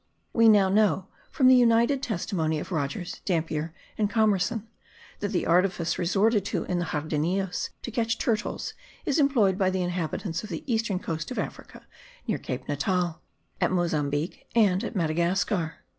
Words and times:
We 0.33 0.49
now 0.49 0.67
know, 0.67 1.09
from 1.29 1.45
the 1.45 1.53
united 1.55 2.01
testimony 2.01 2.57
of 2.57 2.71
Rogers, 2.71 3.21
Dampier 3.23 3.71
and 3.99 4.09
Commerson, 4.09 4.67
that 5.19 5.27
the 5.27 5.45
artifice 5.45 5.99
resorted 5.99 6.43
to 6.45 6.63
in 6.63 6.79
the 6.79 6.85
Jardinillos 6.85 7.69
to 7.83 7.91
catch 7.91 8.17
turtles 8.17 8.73
is 9.05 9.19
employed 9.19 9.59
by 9.59 9.69
the 9.69 9.83
inhabitants 9.83 10.41
of 10.43 10.49
the 10.49 10.63
eastern 10.65 10.97
coast 10.97 11.29
of 11.29 11.37
Africa, 11.37 11.85
near 12.27 12.39
Cape 12.39 12.67
Natal, 12.67 13.21
at 13.61 13.71
Mozambique 13.71 14.47
and 14.55 14.83
at 14.83 14.95
Madagascar. 14.95 15.75